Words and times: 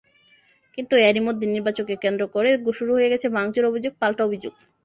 কিন্তু 0.77 0.93
এরই 1.01 1.21
মধ্যে 1.27 1.45
নির্বাচনকে 1.47 1.95
কেন্দ্র 2.03 2.23
করে 2.35 2.49
শুরু 2.77 2.91
হয়ে 2.97 3.11
গেছে 3.13 3.27
ভাঙচুর, 3.35 3.63
অভিযোগ-পাল্টা 3.65 4.21
অভিযোগ। 4.27 4.53